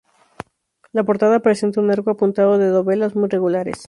La 0.93 1.03
portada 1.03 1.41
presenta 1.41 1.79
un 1.79 1.91
arco 1.91 2.09
apuntado 2.09 2.57
de 2.57 2.69
dovelas 2.69 3.15
muy 3.15 3.29
regulares. 3.29 3.77